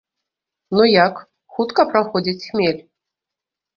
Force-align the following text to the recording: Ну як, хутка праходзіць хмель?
Ну 0.77 0.83
як, 1.05 1.15
хутка 1.57 1.81
праходзіць 1.93 2.47
хмель? 2.49 2.81